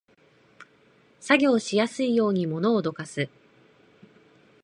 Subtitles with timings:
[1.19, 3.29] 作業しやすいように物をどかす